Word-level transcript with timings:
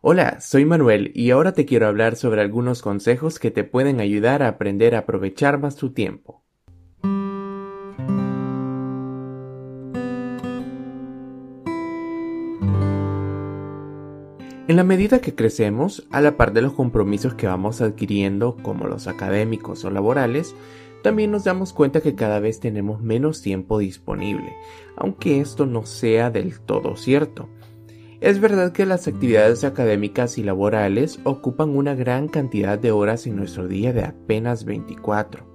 Hola, 0.00 0.40
soy 0.40 0.64
Manuel 0.64 1.10
y 1.12 1.32
ahora 1.32 1.54
te 1.54 1.66
quiero 1.66 1.88
hablar 1.88 2.14
sobre 2.14 2.40
algunos 2.40 2.82
consejos 2.82 3.40
que 3.40 3.50
te 3.50 3.64
pueden 3.64 3.98
ayudar 3.98 4.44
a 4.44 4.48
aprender 4.48 4.94
a 4.94 5.00
aprovechar 5.00 5.58
más 5.58 5.74
tu 5.74 5.90
tiempo. 5.90 6.44
En 14.68 14.76
la 14.76 14.84
medida 14.84 15.20
que 15.20 15.34
crecemos, 15.34 16.06
a 16.12 16.20
la 16.20 16.36
par 16.36 16.52
de 16.52 16.62
los 16.62 16.74
compromisos 16.74 17.34
que 17.34 17.48
vamos 17.48 17.80
adquiriendo, 17.80 18.56
como 18.62 18.86
los 18.86 19.08
académicos 19.08 19.84
o 19.84 19.90
laborales, 19.90 20.54
también 21.02 21.32
nos 21.32 21.42
damos 21.42 21.72
cuenta 21.72 22.02
que 22.02 22.14
cada 22.14 22.38
vez 22.38 22.60
tenemos 22.60 23.00
menos 23.00 23.42
tiempo 23.42 23.80
disponible, 23.80 24.52
aunque 24.96 25.40
esto 25.40 25.66
no 25.66 25.86
sea 25.86 26.30
del 26.30 26.60
todo 26.60 26.94
cierto. 26.94 27.48
Es 28.20 28.40
verdad 28.40 28.72
que 28.72 28.84
las 28.84 29.06
actividades 29.06 29.62
académicas 29.62 30.38
y 30.38 30.42
laborales 30.42 31.20
ocupan 31.22 31.70
una 31.70 31.94
gran 31.94 32.26
cantidad 32.26 32.76
de 32.76 32.90
horas 32.90 33.28
en 33.28 33.36
nuestro 33.36 33.68
día 33.68 33.92
de 33.92 34.02
apenas 34.02 34.64
24. 34.64 35.46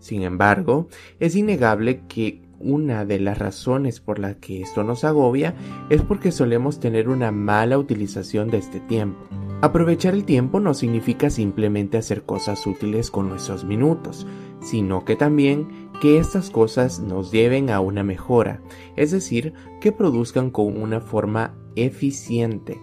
Sin 0.00 0.22
embargo, 0.22 0.88
es 1.20 1.36
innegable 1.36 2.02
que 2.08 2.42
una 2.58 3.04
de 3.04 3.20
las 3.20 3.38
razones 3.38 4.00
por 4.00 4.18
las 4.18 4.36
que 4.36 4.62
esto 4.62 4.82
nos 4.82 5.04
agobia 5.04 5.54
es 5.90 6.02
porque 6.02 6.32
solemos 6.32 6.80
tener 6.80 7.08
una 7.08 7.30
mala 7.30 7.78
utilización 7.78 8.50
de 8.50 8.58
este 8.58 8.80
tiempo. 8.80 9.20
Aprovechar 9.60 10.14
el 10.14 10.24
tiempo 10.24 10.58
no 10.58 10.74
significa 10.74 11.30
simplemente 11.30 11.98
hacer 11.98 12.22
cosas 12.22 12.66
útiles 12.66 13.12
con 13.12 13.28
nuestros 13.28 13.64
minutos, 13.64 14.26
sino 14.60 15.04
que 15.04 15.14
también 15.14 15.87
que 16.00 16.18
estas 16.18 16.50
cosas 16.50 17.00
nos 17.00 17.32
lleven 17.32 17.70
a 17.70 17.80
una 17.80 18.04
mejora, 18.04 18.60
es 18.96 19.10
decir, 19.10 19.52
que 19.80 19.92
produzcan 19.92 20.50
con 20.50 20.80
una 20.80 21.00
forma 21.00 21.54
eficiente. 21.76 22.80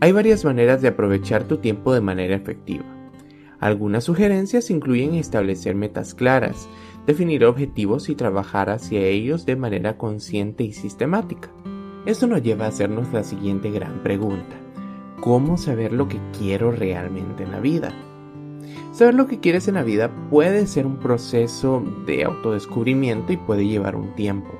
Hay 0.00 0.12
varias 0.12 0.44
maneras 0.44 0.82
de 0.82 0.88
aprovechar 0.88 1.44
tu 1.44 1.58
tiempo 1.58 1.94
de 1.94 2.00
manera 2.00 2.34
efectiva. 2.34 2.84
Algunas 3.60 4.04
sugerencias 4.04 4.70
incluyen 4.70 5.14
establecer 5.14 5.74
metas 5.74 6.14
claras, 6.14 6.68
definir 7.06 7.44
objetivos 7.44 8.08
y 8.08 8.14
trabajar 8.14 8.68
hacia 8.68 9.00
ellos 9.00 9.46
de 9.46 9.56
manera 9.56 9.96
consciente 9.96 10.64
y 10.64 10.72
sistemática. 10.72 11.50
Esto 12.04 12.26
nos 12.26 12.42
lleva 12.42 12.66
a 12.66 12.68
hacernos 12.68 13.12
la 13.12 13.24
siguiente 13.24 13.70
gran 13.70 14.02
pregunta. 14.02 14.56
¿Cómo 15.20 15.56
saber 15.56 15.92
lo 15.92 16.08
que 16.08 16.20
quiero 16.38 16.70
realmente 16.70 17.44
en 17.44 17.52
la 17.52 17.60
vida? 17.60 17.92
Saber 18.92 19.14
lo 19.14 19.26
que 19.26 19.40
quieres 19.40 19.68
en 19.68 19.74
la 19.74 19.82
vida 19.82 20.10
puede 20.30 20.66
ser 20.66 20.86
un 20.86 20.96
proceso 20.96 21.82
de 22.06 22.24
autodescubrimiento 22.24 23.32
y 23.32 23.36
puede 23.36 23.66
llevar 23.66 23.96
un 23.96 24.14
tiempo. 24.14 24.50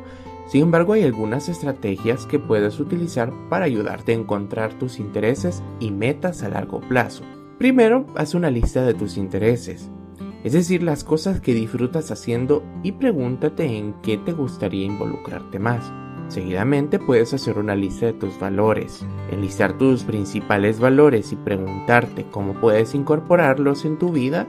Sin 0.47 0.63
embargo, 0.63 0.93
hay 0.93 1.03
algunas 1.03 1.49
estrategias 1.49 2.27
que 2.27 2.39
puedes 2.39 2.79
utilizar 2.79 3.33
para 3.49 3.65
ayudarte 3.65 4.13
a 4.13 4.17
encontrar 4.17 4.75
tus 4.75 5.01
intereses 5.01 5.63
y 5.81 5.91
metas 5.91 6.43
a 6.43 6.49
largo 6.49 6.81
plazo. 6.81 7.25
Primero, 7.59 8.07
haz 8.15 8.35
una 8.35 8.51
lista 8.51 8.85
de 8.85 8.95
tus 8.95 9.17
intereses, 9.17 9.91
es 10.45 10.53
decir, 10.53 10.83
las 10.83 11.03
cosas 11.03 11.41
que 11.41 11.55
disfrutas 11.55 12.13
haciendo 12.13 12.63
y 12.85 12.93
pregúntate 12.93 13.65
en 13.77 13.95
qué 14.03 14.19
te 14.19 14.33
gustaría 14.33 14.85
involucrarte 14.85 15.59
más. 15.59 15.91
Seguidamente 16.29 16.99
puedes 16.99 17.33
hacer 17.35 17.59
una 17.59 17.77
lista 17.77 18.07
de 18.07 18.13
tus 18.13 18.39
valores, 18.39 19.07
enlistar 19.31 19.79
tus 19.79 20.03
principales 20.03 20.81
valores 20.81 21.33
y 21.33 21.37
preguntarte 21.37 22.27
cómo 22.31 22.55
puedes 22.55 22.95
incorporarlos 22.95 23.85
en 23.85 23.99
tu 23.99 24.11
vida 24.11 24.47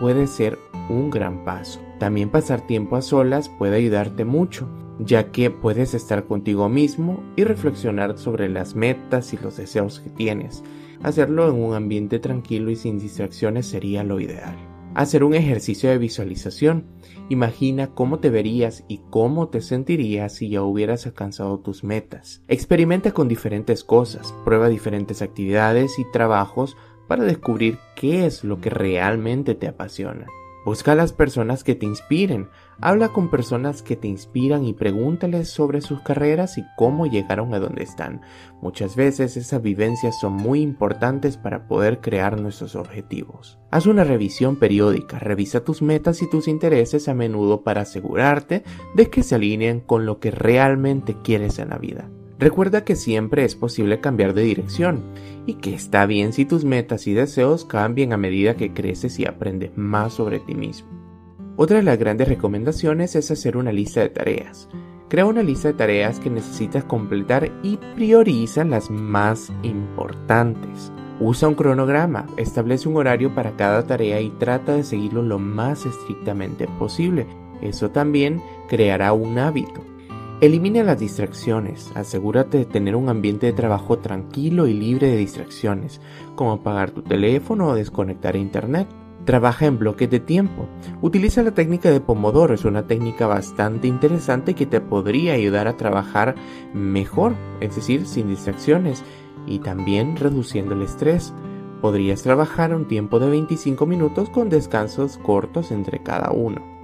puede 0.00 0.26
ser 0.28 0.58
un 0.88 1.10
gran 1.10 1.44
paso. 1.44 1.80
También 1.98 2.30
pasar 2.30 2.66
tiempo 2.66 2.96
a 2.96 3.02
solas 3.02 3.48
puede 3.48 3.76
ayudarte 3.76 4.24
mucho, 4.24 4.68
ya 5.00 5.32
que 5.32 5.50
puedes 5.50 5.94
estar 5.94 6.24
contigo 6.24 6.68
mismo 6.68 7.22
y 7.36 7.44
reflexionar 7.44 8.16
sobre 8.16 8.48
las 8.48 8.76
metas 8.76 9.32
y 9.32 9.38
los 9.38 9.56
deseos 9.56 10.00
que 10.00 10.10
tienes. 10.10 10.62
Hacerlo 11.02 11.48
en 11.48 11.62
un 11.62 11.74
ambiente 11.74 12.20
tranquilo 12.20 12.70
y 12.70 12.76
sin 12.76 12.98
distracciones 12.98 13.66
sería 13.66 14.04
lo 14.04 14.20
ideal. 14.20 14.56
Hacer 14.98 15.22
un 15.22 15.32
ejercicio 15.34 15.90
de 15.90 15.96
visualización. 15.96 16.84
Imagina 17.28 17.94
cómo 17.94 18.18
te 18.18 18.30
verías 18.30 18.82
y 18.88 18.98
cómo 19.10 19.48
te 19.48 19.60
sentirías 19.60 20.34
si 20.34 20.48
ya 20.48 20.64
hubieras 20.64 21.06
alcanzado 21.06 21.60
tus 21.60 21.84
metas. 21.84 22.42
Experimenta 22.48 23.12
con 23.12 23.28
diferentes 23.28 23.84
cosas, 23.84 24.34
prueba 24.44 24.68
diferentes 24.68 25.22
actividades 25.22 26.00
y 26.00 26.10
trabajos 26.10 26.76
para 27.06 27.22
descubrir 27.22 27.78
qué 27.94 28.26
es 28.26 28.42
lo 28.42 28.60
que 28.60 28.70
realmente 28.70 29.54
te 29.54 29.68
apasiona. 29.68 30.26
Busca 30.68 30.92
a 30.92 30.94
las 30.94 31.14
personas 31.14 31.64
que 31.64 31.74
te 31.74 31.86
inspiren, 31.86 32.50
habla 32.78 33.08
con 33.08 33.30
personas 33.30 33.82
que 33.82 33.96
te 33.96 34.06
inspiran 34.06 34.66
y 34.66 34.74
pregúntales 34.74 35.48
sobre 35.48 35.80
sus 35.80 36.02
carreras 36.02 36.58
y 36.58 36.64
cómo 36.76 37.06
llegaron 37.06 37.54
a 37.54 37.58
donde 37.58 37.82
están. 37.82 38.20
Muchas 38.60 38.94
veces 38.94 39.38
esas 39.38 39.62
vivencias 39.62 40.20
son 40.20 40.34
muy 40.34 40.60
importantes 40.60 41.38
para 41.38 41.66
poder 41.68 42.02
crear 42.02 42.38
nuestros 42.38 42.76
objetivos. 42.76 43.58
Haz 43.70 43.86
una 43.86 44.04
revisión 44.04 44.56
periódica, 44.56 45.18
revisa 45.18 45.64
tus 45.64 45.80
metas 45.80 46.20
y 46.20 46.28
tus 46.28 46.48
intereses 46.48 47.08
a 47.08 47.14
menudo 47.14 47.62
para 47.62 47.80
asegurarte 47.80 48.62
de 48.94 49.08
que 49.08 49.22
se 49.22 49.36
alineen 49.36 49.80
con 49.80 50.04
lo 50.04 50.20
que 50.20 50.30
realmente 50.30 51.16
quieres 51.22 51.58
en 51.60 51.70
la 51.70 51.78
vida. 51.78 52.10
Recuerda 52.38 52.84
que 52.84 52.94
siempre 52.94 53.44
es 53.44 53.56
posible 53.56 54.00
cambiar 54.00 54.32
de 54.32 54.42
dirección 54.42 55.02
y 55.44 55.54
que 55.54 55.74
está 55.74 56.06
bien 56.06 56.32
si 56.32 56.44
tus 56.44 56.64
metas 56.64 57.08
y 57.08 57.12
deseos 57.14 57.64
cambian 57.64 58.12
a 58.12 58.16
medida 58.16 58.54
que 58.54 58.72
creces 58.72 59.18
y 59.18 59.26
aprendes 59.26 59.76
más 59.76 60.14
sobre 60.14 60.38
ti 60.38 60.54
mismo. 60.54 60.88
Otra 61.56 61.78
de 61.78 61.82
las 61.82 61.98
grandes 61.98 62.28
recomendaciones 62.28 63.16
es 63.16 63.32
hacer 63.32 63.56
una 63.56 63.72
lista 63.72 64.00
de 64.00 64.10
tareas. 64.10 64.68
Crea 65.08 65.26
una 65.26 65.42
lista 65.42 65.68
de 65.68 65.74
tareas 65.74 66.20
que 66.20 66.30
necesitas 66.30 66.84
completar 66.84 67.50
y 67.64 67.78
prioriza 67.96 68.62
las 68.62 68.88
más 68.88 69.50
importantes. 69.64 70.92
Usa 71.18 71.48
un 71.48 71.56
cronograma, 71.56 72.26
establece 72.36 72.88
un 72.88 72.98
horario 72.98 73.34
para 73.34 73.56
cada 73.56 73.84
tarea 73.84 74.20
y 74.20 74.30
trata 74.30 74.76
de 74.76 74.84
seguirlo 74.84 75.22
lo 75.22 75.40
más 75.40 75.84
estrictamente 75.86 76.68
posible. 76.78 77.26
Eso 77.60 77.90
también 77.90 78.40
creará 78.68 79.12
un 79.12 79.38
hábito. 79.38 79.82
Elimina 80.40 80.84
las 80.84 81.00
distracciones, 81.00 81.90
asegúrate 81.96 82.58
de 82.58 82.64
tener 82.64 82.94
un 82.94 83.08
ambiente 83.08 83.46
de 83.46 83.52
trabajo 83.52 83.98
tranquilo 83.98 84.68
y 84.68 84.72
libre 84.72 85.08
de 85.08 85.16
distracciones, 85.16 86.00
como 86.36 86.52
apagar 86.52 86.92
tu 86.92 87.02
teléfono 87.02 87.66
o 87.66 87.74
desconectar 87.74 88.36
internet. 88.36 88.86
Trabaja 89.24 89.66
en 89.66 89.80
bloques 89.80 90.08
de 90.08 90.20
tiempo. 90.20 90.68
Utiliza 91.02 91.42
la 91.42 91.54
técnica 91.54 91.90
de 91.90 92.00
Pomodoro, 92.00 92.54
es 92.54 92.64
una 92.64 92.86
técnica 92.86 93.26
bastante 93.26 93.88
interesante 93.88 94.54
que 94.54 94.64
te 94.64 94.80
podría 94.80 95.32
ayudar 95.32 95.66
a 95.66 95.76
trabajar 95.76 96.36
mejor, 96.72 97.34
es 97.58 97.74
decir, 97.74 98.06
sin 98.06 98.28
distracciones 98.28 99.02
y 99.44 99.58
también 99.58 100.16
reduciendo 100.16 100.74
el 100.74 100.82
estrés. 100.82 101.34
Podrías 101.80 102.22
trabajar 102.22 102.72
un 102.76 102.86
tiempo 102.86 103.18
de 103.18 103.28
25 103.28 103.86
minutos 103.86 104.30
con 104.30 104.50
descansos 104.50 105.18
cortos 105.18 105.72
entre 105.72 106.00
cada 106.00 106.30
uno. 106.30 106.77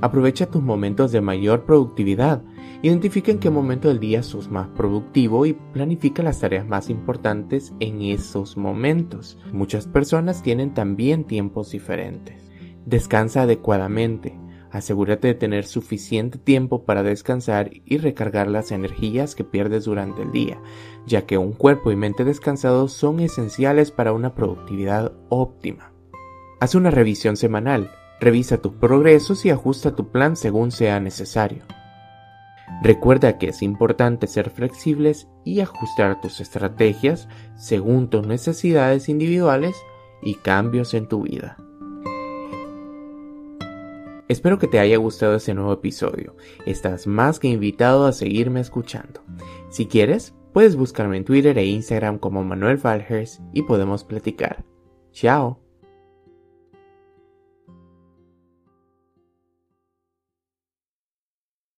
Aprovecha 0.00 0.46
tus 0.46 0.62
momentos 0.62 1.12
de 1.12 1.20
mayor 1.20 1.64
productividad. 1.64 2.42
Identifica 2.82 3.32
en 3.32 3.38
qué 3.38 3.50
momento 3.50 3.88
del 3.88 4.00
día 4.00 4.22
sos 4.22 4.50
más 4.50 4.68
productivo 4.68 5.46
y 5.46 5.54
planifica 5.54 6.22
las 6.22 6.40
tareas 6.40 6.66
más 6.66 6.90
importantes 6.90 7.72
en 7.80 8.02
esos 8.02 8.56
momentos. 8.56 9.38
Muchas 9.52 9.86
personas 9.86 10.42
tienen 10.42 10.74
también 10.74 11.24
tiempos 11.24 11.70
diferentes. 11.70 12.50
Descansa 12.84 13.42
adecuadamente. 13.42 14.38
Asegúrate 14.70 15.28
de 15.28 15.34
tener 15.34 15.66
suficiente 15.66 16.36
tiempo 16.36 16.84
para 16.84 17.04
descansar 17.04 17.70
y 17.72 17.98
recargar 17.98 18.48
las 18.48 18.72
energías 18.72 19.36
que 19.36 19.44
pierdes 19.44 19.84
durante 19.84 20.22
el 20.22 20.32
día, 20.32 20.60
ya 21.06 21.26
que 21.26 21.38
un 21.38 21.52
cuerpo 21.52 21.92
y 21.92 21.96
mente 21.96 22.24
descansados 22.24 22.92
son 22.92 23.20
esenciales 23.20 23.92
para 23.92 24.12
una 24.12 24.34
productividad 24.34 25.12
óptima. 25.28 25.92
Haz 26.60 26.74
una 26.74 26.90
revisión 26.90 27.36
semanal 27.36 27.88
Revisa 28.24 28.56
tus 28.56 28.72
progresos 28.72 29.44
y 29.44 29.50
ajusta 29.50 29.94
tu 29.94 30.08
plan 30.08 30.34
según 30.34 30.70
sea 30.70 30.98
necesario. 30.98 31.64
Recuerda 32.82 33.36
que 33.36 33.48
es 33.48 33.60
importante 33.60 34.28
ser 34.28 34.48
flexibles 34.48 35.28
y 35.44 35.60
ajustar 35.60 36.22
tus 36.22 36.40
estrategias 36.40 37.28
según 37.54 38.08
tus 38.08 38.26
necesidades 38.26 39.10
individuales 39.10 39.76
y 40.22 40.36
cambios 40.36 40.94
en 40.94 41.06
tu 41.06 41.24
vida. 41.24 41.58
Espero 44.28 44.58
que 44.58 44.68
te 44.68 44.78
haya 44.78 44.96
gustado 44.96 45.34
este 45.34 45.52
nuevo 45.52 45.74
episodio. 45.74 46.34
Estás 46.64 47.06
más 47.06 47.38
que 47.38 47.48
invitado 47.48 48.06
a 48.06 48.12
seguirme 48.12 48.60
escuchando. 48.60 49.20
Si 49.68 49.84
quieres, 49.84 50.34
puedes 50.54 50.76
buscarme 50.76 51.18
en 51.18 51.26
Twitter 51.26 51.58
e 51.58 51.66
Instagram 51.66 52.18
como 52.18 52.42
Manuel 52.42 52.78
Valhers 52.78 53.42
y 53.52 53.60
podemos 53.60 54.02
platicar. 54.02 54.64
Chao. 55.12 55.63